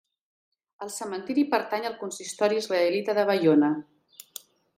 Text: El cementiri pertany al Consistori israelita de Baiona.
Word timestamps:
El 0.85 0.91
cementiri 0.93 1.43
pertany 1.51 1.85
al 1.91 1.99
Consistori 2.05 2.59
israelita 2.63 3.17
de 3.21 3.27
Baiona. 3.33 3.71